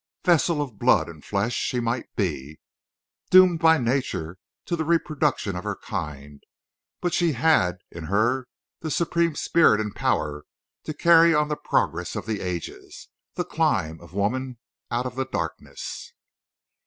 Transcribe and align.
Vessel 0.23 0.63
of 0.63 0.79
blood 0.79 1.07
and 1.07 1.23
flesh 1.23 1.53
she 1.53 1.79
might 1.79 2.07
be, 2.15 2.59
doomed 3.29 3.59
by 3.59 3.77
nature 3.77 4.39
to 4.65 4.75
the 4.75 4.83
reproduction 4.83 5.55
of 5.55 5.63
her 5.63 5.75
kind, 5.75 6.43
but 7.01 7.13
she 7.13 7.33
had 7.33 7.77
in 7.91 8.05
her 8.05 8.47
the 8.79 8.89
supreme 8.89 9.35
spirit 9.35 9.79
and 9.79 9.95
power 9.95 10.43
to 10.85 10.95
carry 10.95 11.35
on 11.35 11.49
the 11.49 11.55
progress 11.55 12.15
of 12.15 12.25
the 12.25 12.39
ages—the 12.41 13.45
climb 13.45 14.01
of 14.01 14.15
woman 14.15 14.57
out 14.89 15.05
of 15.05 15.13
the 15.13 15.25
darkness. 15.27 16.13